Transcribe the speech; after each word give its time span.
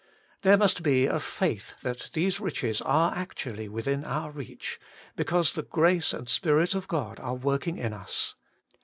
There 0.41 0.57
must 0.57 0.81
be 0.81 1.05
a 1.05 1.19
faith 1.19 1.75
that 1.83 2.09
these 2.13 2.39
riches 2.39 2.81
are 2.81 3.13
actually 3.13 3.69
within 3.69 4.03
our 4.03 4.31
reach, 4.31 4.79
because 5.15 5.53
the 5.53 5.61
grace 5.61 6.11
and 6.11 6.27
Spirit 6.27 6.73
of 6.73 6.87
God 6.87 7.19
are 7.19 7.35
working 7.35 7.77
in 7.77 7.93
us. 7.93 8.33